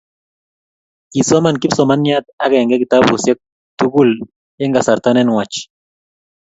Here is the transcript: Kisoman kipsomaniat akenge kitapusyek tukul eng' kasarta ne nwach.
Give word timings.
Kisoman 1.11 1.55
kipsomaniat 1.61 2.25
akenge 2.43 2.75
kitapusyek 2.81 3.37
tukul 3.77 4.09
eng' 4.61 4.75
kasarta 4.75 5.09
ne 5.13 5.21
nwach. 5.29 5.55